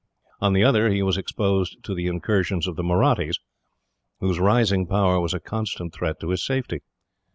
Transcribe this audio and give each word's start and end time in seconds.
On 0.39 0.53
the 0.53 0.63
other 0.63 0.89
he 0.89 1.03
was 1.03 1.15
exposed 1.15 1.83
to 1.83 1.93
the 1.93 2.07
incursions 2.07 2.65
of 2.67 2.75
the 2.75 2.81
Mahrattis, 2.81 3.35
whose 4.19 4.39
rising 4.39 4.87
power 4.87 5.19
was 5.19 5.35
a 5.35 5.39
constant 5.39 5.93
threat 5.93 6.19
to 6.21 6.29
his 6.31 6.43
safety. 6.43 6.79